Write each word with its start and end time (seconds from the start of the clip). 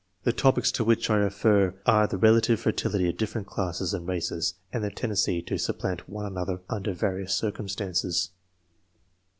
The 0.23 0.33
topics 0.33 0.71
to 0.71 0.83
which 0.83 1.11
I 1.11 1.17
refer 1.17 1.75
are 1.85 2.07
the 2.07 2.17
relative 2.17 2.59
fertility 2.59 3.07
of 3.07 3.17
different 3.17 3.45
classes 3.45 3.93
and 3.93 4.07
races, 4.07 4.55
and 4.73 4.83
their 4.83 4.89
tendency 4.89 5.43
to 5.43 5.59
supplant 5.59 6.09
one 6.09 6.25
another 6.25 6.59
under 6.69 6.91
various 6.91 7.35
circumstances. 7.35 8.31